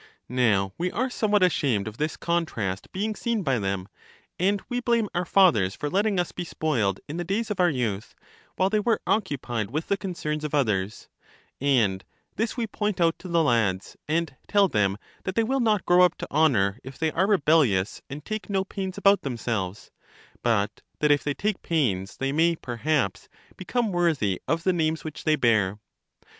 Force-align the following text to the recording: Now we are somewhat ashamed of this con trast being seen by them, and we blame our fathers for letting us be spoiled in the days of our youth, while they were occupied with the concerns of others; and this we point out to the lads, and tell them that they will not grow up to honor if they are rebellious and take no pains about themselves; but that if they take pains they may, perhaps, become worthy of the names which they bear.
Now 0.27 0.73
we 0.79 0.91
are 0.91 1.11
somewhat 1.11 1.43
ashamed 1.43 1.87
of 1.87 1.97
this 1.97 2.17
con 2.17 2.43
trast 2.47 2.91
being 2.91 3.13
seen 3.13 3.43
by 3.43 3.59
them, 3.59 3.87
and 4.39 4.59
we 4.67 4.79
blame 4.79 5.07
our 5.13 5.25
fathers 5.25 5.75
for 5.75 5.91
letting 5.91 6.19
us 6.19 6.31
be 6.31 6.43
spoiled 6.43 6.99
in 7.07 7.17
the 7.17 7.23
days 7.23 7.51
of 7.51 7.59
our 7.59 7.69
youth, 7.69 8.15
while 8.55 8.71
they 8.71 8.79
were 8.79 8.99
occupied 9.05 9.69
with 9.69 9.89
the 9.89 9.97
concerns 9.97 10.43
of 10.43 10.55
others; 10.55 11.07
and 11.59 12.03
this 12.35 12.57
we 12.57 12.65
point 12.65 12.99
out 12.99 13.19
to 13.19 13.27
the 13.27 13.43
lads, 13.43 13.95
and 14.07 14.35
tell 14.47 14.67
them 14.67 14.97
that 15.23 15.35
they 15.35 15.43
will 15.43 15.59
not 15.59 15.85
grow 15.85 16.01
up 16.03 16.17
to 16.17 16.27
honor 16.31 16.79
if 16.83 16.97
they 16.97 17.11
are 17.11 17.27
rebellious 17.27 18.01
and 18.09 18.25
take 18.25 18.49
no 18.49 18.63
pains 18.63 18.97
about 18.97 19.21
themselves; 19.21 19.91
but 20.41 20.81
that 20.97 21.11
if 21.11 21.23
they 21.23 21.35
take 21.35 21.61
pains 21.61 22.17
they 22.17 22.31
may, 22.31 22.55
perhaps, 22.55 23.29
become 23.55 23.91
worthy 23.91 24.41
of 24.47 24.63
the 24.63 24.73
names 24.73 25.03
which 25.03 25.25
they 25.25 25.35
bear. 25.35 25.77